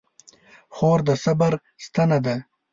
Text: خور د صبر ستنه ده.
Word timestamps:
خور 0.75 0.99
د 1.07 1.09
صبر 1.23 1.53
ستنه 1.85 2.17
ده. 2.25 2.35